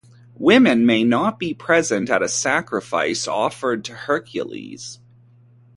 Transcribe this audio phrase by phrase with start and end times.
[0.39, 4.97] Women may not be present at a sacrifice offered to Hercules.